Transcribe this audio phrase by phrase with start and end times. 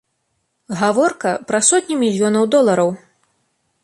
[0.79, 2.89] Гаворка пра сотні мільёнаў долараў.